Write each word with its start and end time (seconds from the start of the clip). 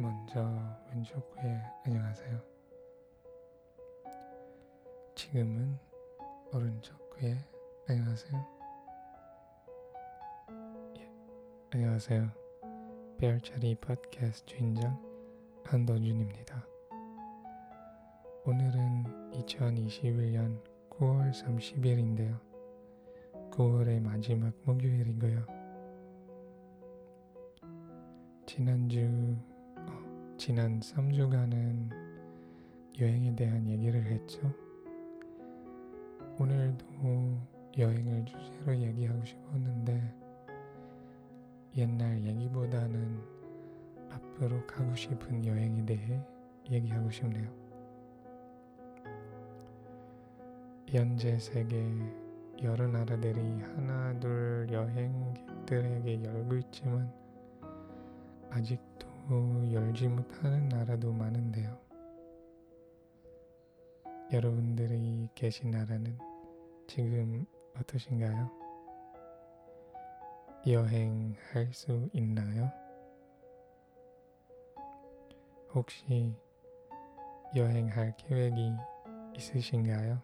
먼저 0.00 0.48
왼쪽 0.92 1.34
귀에 1.34 1.60
안녕하세요. 1.84 2.40
지금은 5.16 5.76
오른쪽 6.52 6.96
귀에 7.18 7.36
안녕하세요. 7.88 8.46
예, 10.98 11.10
안녕하세요. 11.72 12.30
별자리 13.18 13.74
팟캐스트 13.74 14.46
주인장 14.46 14.96
한도준입니다. 15.64 16.64
오늘은 18.44 19.32
2021년 19.32 20.62
9월 20.90 21.32
30일인데요. 21.32 22.38
9월의 23.50 24.00
마지막 24.00 24.52
목요일이고요. 24.64 25.44
지난주 28.46 29.00
어, 29.00 29.57
지난 30.38 30.78
3주간은 30.78 31.90
여행에 33.00 33.34
대한 33.34 33.66
얘기를 33.66 34.00
했죠. 34.04 34.40
오늘도 36.38 36.86
여행을 37.76 38.24
주제로 38.24 38.76
얘기하고 38.76 39.24
싶었는데 39.24 40.14
옛날 41.76 42.22
얘기보다는 42.22 43.20
앞으로 44.10 44.64
가고 44.64 44.94
싶은 44.94 45.44
여행에 45.44 45.84
대해 45.84 46.24
얘기하고 46.70 47.10
싶네요. 47.10 47.52
현재 50.86 51.36
세계 51.40 51.84
여러 52.62 52.86
나라들이 52.86 53.40
하나 53.74 54.16
둘 54.20 54.68
여행객들에게 54.70 56.22
열고 56.22 56.56
있지만 56.58 57.12
아직도 58.50 59.07
열지 59.30 60.08
못하는 60.08 60.70
나라도 60.70 61.12
많은데요. 61.12 61.78
여러분들이 64.32 65.28
계신 65.34 65.70
나라는 65.70 66.18
지금 66.86 67.44
어떠신가요? 67.78 68.50
여행할 70.66 71.72
수 71.72 72.08
있나요? 72.14 72.72
혹시 75.74 76.34
여행할 77.54 78.16
계획이 78.16 78.72
있으신가요? 79.36 80.22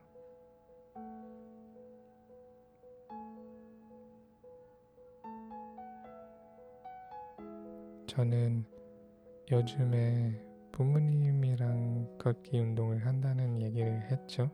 저는 8.06 8.73
요즘에 9.50 10.40
부모님이랑 10.72 12.16
걷기 12.18 12.58
운동을 12.58 13.04
한다는 13.04 13.60
얘기를 13.60 14.00
했죠. 14.10 14.50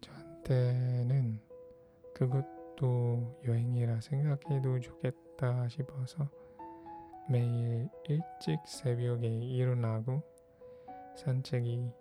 저한테는 0.00 1.40
그것도 2.14 3.42
여행이라 3.46 4.00
생각해도 4.00 4.80
좋겠다 4.80 5.68
싶어서 5.68 6.28
매일 7.28 7.88
일찍 8.08 8.58
새벽에 8.66 9.28
일어나고 9.28 10.22
산책이 11.16 11.92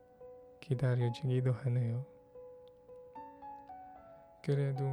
기다려지기도 0.60 1.52
하네요. 1.52 2.04
그래도 4.44 4.84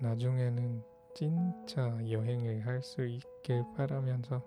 나중에는 0.00 0.91
진짜 1.14 1.98
여행을 2.08 2.66
할 2.66 2.82
수 2.82 3.04
있길 3.06 3.64
바라면서 3.76 4.42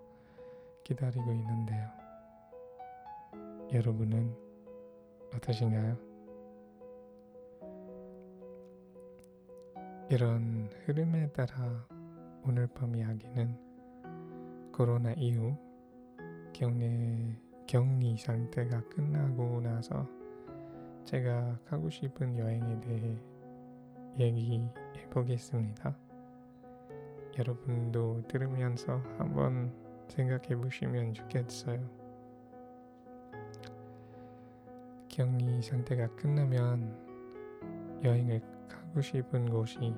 기다리고 0.83 1.31
있는데요. 1.31 1.89
여러분은 3.71 4.35
어떠신가요? 5.35 5.97
이런 10.09 10.69
흐름에 10.85 11.31
따라 11.31 11.87
오늘 12.43 12.67
밤 12.67 12.95
이야기는 12.95 14.71
코로나 14.71 15.13
이후 15.13 15.55
격리, 16.53 17.35
격리 17.67 18.17
상태가 18.17 18.81
끝나고 18.89 19.61
나서 19.61 20.07
제가 21.05 21.59
가고 21.65 21.89
싶은 21.89 22.37
여행에 22.37 22.79
대해 22.81 23.17
얘기해 24.19 24.71
보겠습니다. 25.09 26.04
여러분도 27.37 28.23
들으면서 28.27 28.97
한번 29.17 29.73
생각해 30.07 30.55
보시면 30.55 31.13
좋겠어요. 31.13 31.79
격리 35.09 35.61
상태가 35.61 36.07
끝나면 36.15 36.93
여행을 38.03 38.41
가고 38.69 39.01
싶은 39.01 39.49
곳이 39.49 39.93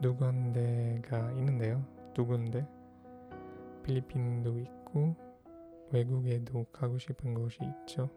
두 0.00 0.14
군데가 0.16 1.32
있는데요. 1.32 1.84
두 2.14 2.26
군데. 2.26 2.66
필리핀도 3.82 4.58
있고 4.60 5.16
외국에도 5.90 6.64
가고 6.72 6.98
싶은 6.98 7.34
곳이 7.34 7.58
있죠. 7.62 8.08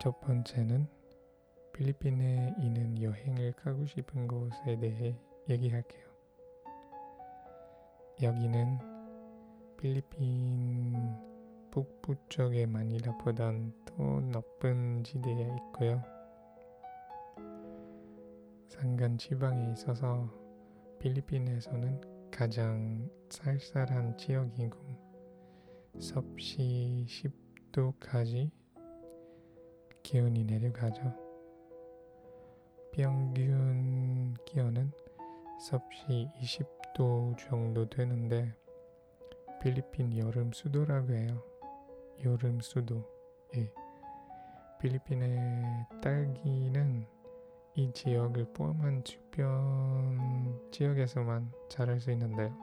첫 0.00 0.20
번째는 0.20 0.88
필리핀에 1.72 2.54
있는 2.58 3.00
여행을 3.02 3.52
가고 3.52 3.86
싶은 3.86 4.26
곳에 4.28 4.78
대해 4.78 5.16
얘기할게요. 5.48 6.04
여기는 8.22 8.78
필리핀 9.78 10.94
북부 11.70 12.14
쪽의 12.28 12.66
마닐라보단 12.66 13.72
더 13.86 14.02
높은 14.20 15.02
지대에 15.02 15.56
있고요. 15.56 16.02
산간 18.68 19.16
지방에 19.16 19.72
있어서 19.72 20.28
필리핀에서는 20.98 22.30
가장 22.30 23.08
쌀쌀한 23.30 24.16
지역이고 24.18 24.78
섭씨 25.98 27.06
10도까지 27.08 28.50
기온이 30.02 30.44
내려가죠. 30.44 31.21
평균 32.92 34.34
기온은 34.44 34.92
섭씨 35.58 36.28
20도 36.36 37.38
정도 37.38 37.88
되는데 37.88 38.54
필리핀 39.62 40.18
여름 40.18 40.52
수도라고 40.52 41.14
해요. 41.14 41.42
여름 42.22 42.60
수도. 42.60 43.02
예. 43.56 43.72
필리핀의 44.78 45.86
딸기는 46.02 47.06
이 47.76 47.92
지역을 47.94 48.52
포함한 48.52 49.04
주변 49.04 50.60
지역에서만 50.70 51.50
자랄 51.70 51.98
수 51.98 52.10
있는데요. 52.10 52.54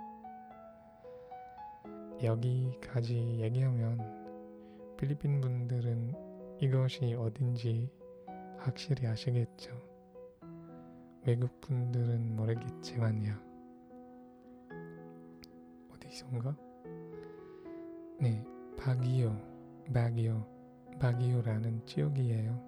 여기까지 2.21 3.39
얘기하면 3.39 4.95
필리핀 4.95 5.41
분들은 5.41 6.59
이것이 6.61 7.15
어딘지 7.15 7.89
확실히 8.59 9.07
아시겠죠. 9.07 9.88
외국 11.29 11.61
분들은 11.61 12.35
모르겠지만요. 12.35 13.35
어디선가? 15.93 16.55
네, 18.19 18.43
바기오, 18.75 19.31
바기오, 19.93 20.43
바기오라는 20.99 21.85
지역이에요. 21.85 22.59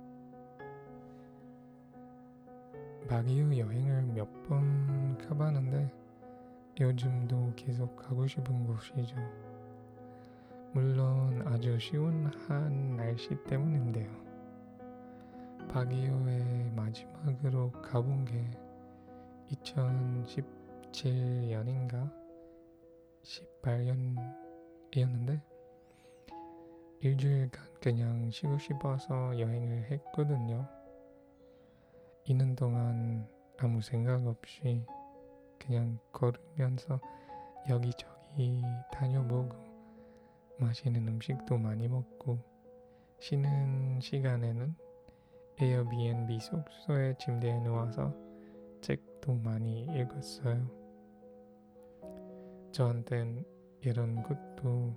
바기오 3.09 3.57
여행을 3.57 4.03
몇 4.13 4.31
번 4.43 5.17
가봤는데 5.17 5.91
요즘도 6.79 7.53
계속 7.55 7.95
가고 7.95 8.27
싶은 8.27 8.67
곳이죠. 8.67 9.15
물론 10.71 11.41
아주 11.47 11.79
시원한 11.79 12.95
날씨 12.95 13.29
때문인데요. 13.45 14.20
바기오에 15.67 16.71
마지막으로 16.75 17.71
가본 17.71 18.25
게 18.25 18.51
2017년인가 19.51 22.11
18년이었는데 23.23 25.41
일주일간 27.01 27.63
그냥 27.81 28.29
쉬고 28.29 28.59
싶어서 28.59 29.39
여행을 29.39 29.91
했거든요. 29.91 30.67
있는 32.25 32.55
동안 32.55 33.27
아무 33.57 33.81
생각 33.81 34.27
없이 34.27 34.85
그냥 35.57 35.97
걸으면서 36.11 36.99
여기저기 37.69 38.61
다녀보고 38.91 39.55
맛있는 40.59 41.07
음식도 41.07 41.57
많이 41.57 41.87
먹고 41.87 42.37
쉬는 43.19 43.99
시간에는 43.99 44.75
에어비앤비 45.61 46.39
숙소에 46.39 47.15
침대에 47.19 47.59
누워서 47.59 48.15
책도 48.81 49.35
많이 49.35 49.83
읽었어요. 49.83 50.67
저한텐 52.71 53.45
이런 53.81 54.23
것도 54.23 54.95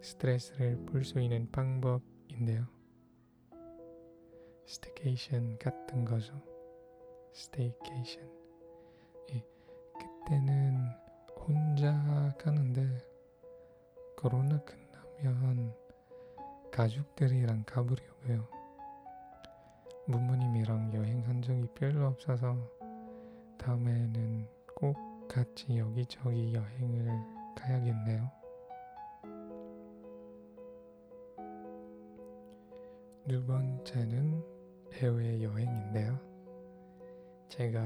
스트레스를 0.00 0.86
풀 0.86 1.04
수 1.04 1.20
있는 1.20 1.50
방법인데요. 1.50 2.66
staycation 4.64 5.58
같은 5.58 6.06
거죠. 6.06 6.32
staycation. 7.34 8.22
예, 9.34 9.44
그때는 9.98 10.78
혼자 11.36 12.34
가는데 12.38 12.86
코로나 14.16 14.58
끝나면 14.64 15.74
가족들이랑 16.72 17.64
가보려고요. 17.66 18.59
부모님이랑 20.10 20.92
여행한 20.94 21.42
적이 21.42 21.66
별로 21.74 22.06
없어서 22.06 22.56
다음에는 23.58 24.46
꼭 24.74 24.96
같이 25.28 25.78
여기저기 25.78 26.54
여행을 26.54 27.08
가야겠네요. 27.56 28.30
두 33.28 33.46
번째는 33.46 34.42
해외 34.94 35.42
여행인데요. 35.42 36.18
제가 37.48 37.80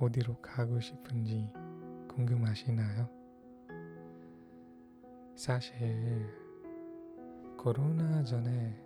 어디로 0.00 0.40
가고 0.40 0.80
싶은지 0.80 1.52
궁금하시나요? 2.08 3.08
사실 5.36 6.26
코로나 7.56 8.22
전에 8.24 8.76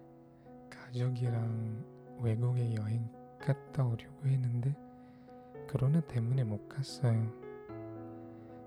가족이랑 0.68 1.93
외국에 2.22 2.74
여행 2.74 3.08
갔다 3.38 3.84
오려고 3.84 4.26
했는데 4.26 4.74
코로나 5.70 6.00
때문에 6.00 6.44
못 6.44 6.68
갔어요. 6.68 7.32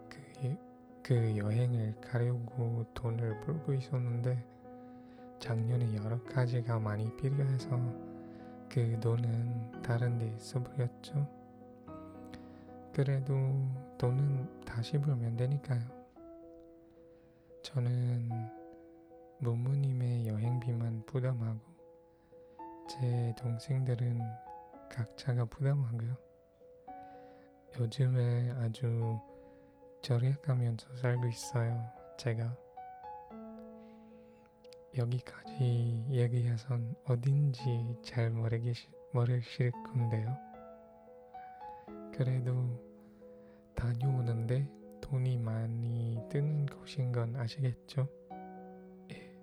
그, 0.10 0.58
그 1.02 1.38
여행을 1.38 1.96
가려고 2.02 2.86
돈을 2.94 3.40
벌고 3.42 3.74
있었는데 3.74 4.44
작년에 5.40 5.96
여러 5.96 6.22
가지가 6.24 6.80
많이 6.80 7.16
필요해서 7.16 7.70
그 8.70 9.00
돈은 9.00 9.82
다른 9.82 10.18
데 10.20 10.36
써버렸죠. 10.38 11.28
그래도 12.94 13.36
돈은 13.98 14.66
다시 14.66 15.00
벌면 15.00 15.38
되니까요. 15.38 15.82
저는 17.64 18.30
부모님의 19.44 20.28
여행비만 20.28 21.04
부담하고 21.06 21.77
제 22.88 23.34
동생들은 23.38 24.22
각자가 24.90 25.44
부담하고요. 25.46 26.16
요즘에 27.80 28.52
아주 28.52 29.20
절약하면서 30.02 30.96
살고 30.96 31.28
있어요. 31.28 31.86
제가 32.18 32.56
여기까지 34.98 36.06
얘기해선 36.10 36.96
어딘지 37.04 37.62
잘 38.02 38.30
모르겠, 38.32 38.76
모르실 39.12 39.72
건데요. 39.86 40.38
그래도 42.14 42.54
다녀오는데 43.76 44.66
돈이 45.02 45.38
많이 45.38 46.18
드는 46.30 46.66
곳인 46.68 47.12
건 47.12 47.36
아시겠죠? 47.36 48.08
예. 49.12 49.38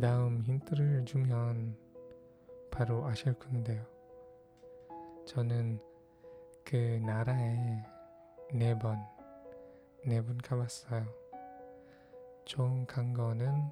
다음 0.00 0.42
힌트를 0.42 1.04
주면 1.04 1.89
바로 2.70 3.04
아실 3.06 3.34
건데요. 3.34 3.84
저는 5.26 5.80
그 6.64 6.76
나라에 7.04 7.84
네 8.52 8.78
번, 8.78 8.98
네 10.04 10.20
번 10.22 10.38
가봤어요. 10.38 11.06
총 12.44 12.86
간 12.86 13.12
거는 13.12 13.70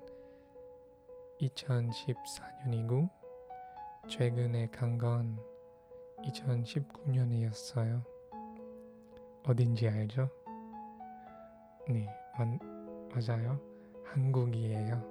2014년이고, 1.41 3.09
최근에 4.09 4.69
간 4.69 4.99
건 4.99 5.39
2019년이었어요. 6.23 8.03
어딘지 9.45 9.89
알죠? 9.89 10.29
네, 11.89 12.09
맞, 12.37 12.49
맞아요. 13.15 13.61
한국이에요. 14.05 15.03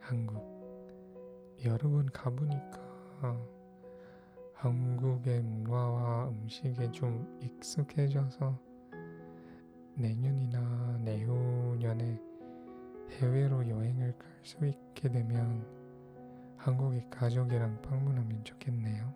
한국. 0.00 0.53
여러 1.64 1.88
번 1.90 2.06
가보니까 2.06 2.80
한국의 4.54 5.42
문화와 5.42 6.28
음식에 6.28 6.90
좀 6.90 7.38
익숙해져서 7.40 8.58
내년이나 9.94 10.98
내후년에 11.04 12.20
해외로 13.20 13.68
여행을 13.68 14.16
갈 14.18 14.34
수 14.44 14.66
있게 14.66 15.08
되면 15.08 15.66
한국의 16.58 17.08
가족이랑 17.08 17.80
방문하면 17.80 18.44
좋겠네요. 18.44 19.12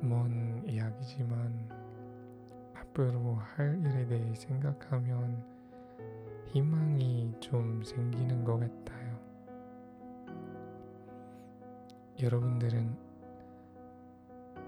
먼 0.00 0.62
이야기지만 0.68 1.68
앞으로 2.74 3.34
할 3.34 3.76
일에 3.84 4.06
대해 4.06 4.34
생각하면 4.36 5.44
희망이 6.46 7.34
좀 7.40 7.82
생기는 7.82 8.44
것 8.44 8.58
같아요. 8.60 9.01
여러분들은 12.22 12.96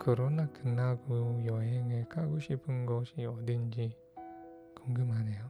코로나 0.01 0.45
끝나고 0.49 1.45
여행을 1.47 2.09
가고 2.09 2.41
싶은 2.41 2.85
곳이 2.85 3.25
어딘지 3.25 3.97
궁금하네요. 4.75 5.49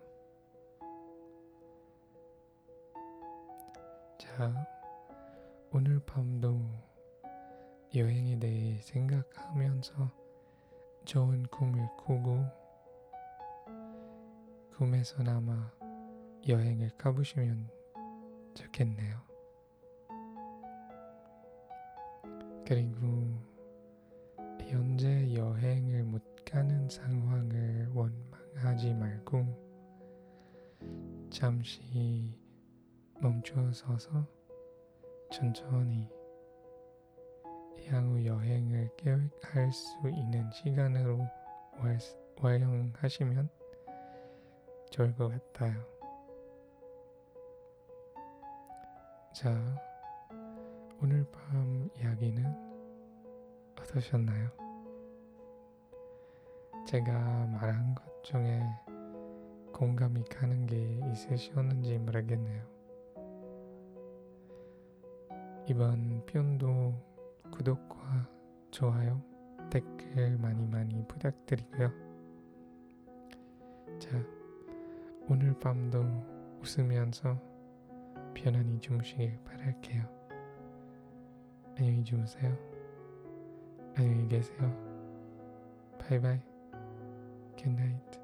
자, 4.18 4.66
오늘 5.72 5.98
밤도 6.00 6.60
여행에 7.94 8.38
대해 8.38 8.76
생각하면서 8.82 10.10
좋은 11.06 11.44
꿈을 11.44 11.88
꾸고 11.96 12.44
꿈에서나마 14.76 15.70
여행을 16.46 16.90
가보시면 16.98 17.70
좋겠네요. 18.52 19.33
그리고 22.66 23.06
현재 24.60 25.34
여행을 25.34 26.04
못 26.04 26.22
가는 26.44 26.88
상황을 26.88 27.88
원망하지 27.92 28.94
말고 28.94 29.64
잠시 31.30 32.38
멈춰서서 33.20 34.26
천천히 35.30 36.08
향후 37.86 38.24
여행을 38.24 38.88
계획할 38.96 39.70
수 39.72 40.08
있는 40.08 40.50
시간으로 40.50 41.20
활용하시면 42.38 43.48
좋을 44.90 45.14
것 45.16 45.28
같아요. 45.28 45.84
자, 49.34 49.52
오늘 51.04 51.22
밤 51.30 51.90
이야기는 52.00 52.42
어떠셨나요? 53.78 54.48
제가 56.86 57.12
말한 57.12 57.94
것 57.94 58.24
중에 58.24 58.62
공감이 59.70 60.24
가는 60.24 60.64
게 60.64 60.98
있으셨는지 61.12 61.98
모르겠네요. 61.98 62.62
이번 65.68 66.24
편도 66.24 66.94
구독과 67.52 68.26
좋아요, 68.70 69.22
댓글 69.70 70.38
많이 70.38 70.66
많이 70.66 71.06
부탁드리고요. 71.06 71.92
자, 73.98 74.08
오늘 75.28 75.52
밤도 75.58 76.02
웃으면서 76.62 77.38
편안히 78.32 78.80
주무시길 78.80 79.38
바랄게요. 79.44 80.13
안녕히 81.76 82.04
주무세요. 82.04 82.56
안녕히 83.96 84.28
계세요. 84.28 84.58
바이바이. 85.98 86.38
굿나잇. 87.58 88.14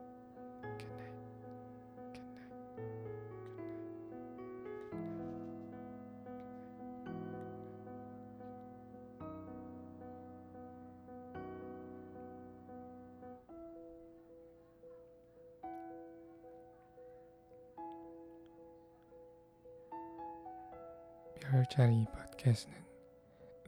별자리 21.40 22.06
팟캐스트는 22.12 22.89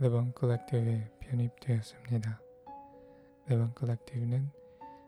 르번 0.02 0.34
컬렉티브에 0.34 1.10
편입되었습니다. 1.20 2.40
르번 3.46 3.72
컬렉티브는 3.72 4.50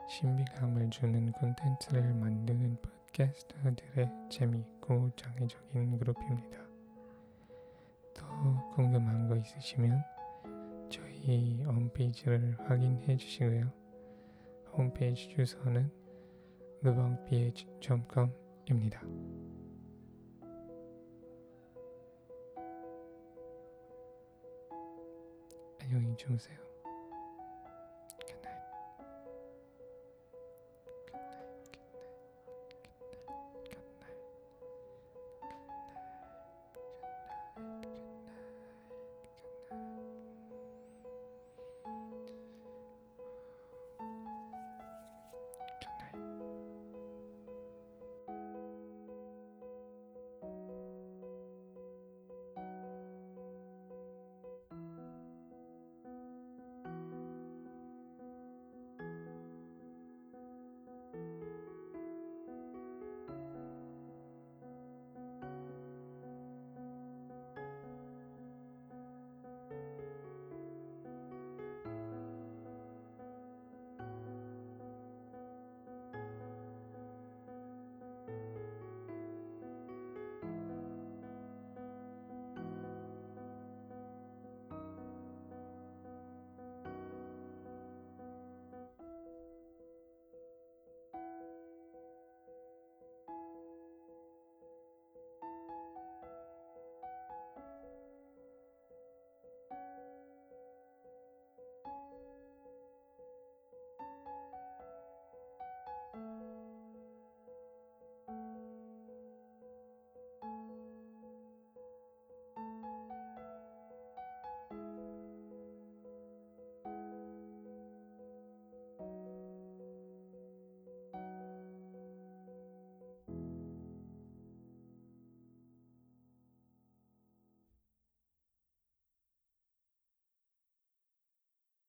신비감을 0.08 0.88
주는 0.90 1.32
콘텐츠를 1.32 2.14
만드는 2.14 2.76
팟캐스터들의 3.10 4.08
재미있고 4.30 5.10
창의적인 5.16 5.98
그룹입니다. 5.98 6.58
더 8.14 8.70
궁금한 8.76 9.26
거 9.26 9.34
있으시면 9.34 10.00
저희 10.88 11.60
홈페이지를 11.64 12.56
확인해 12.60 13.16
주시고요. 13.16 13.72
홈페이지 14.74 15.28
주소는 15.30 15.90
르방ph.com입니다. 16.82 19.02
안녕히 25.84 26.16
주무세요. 26.16 26.56